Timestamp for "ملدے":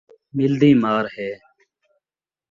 0.35-0.67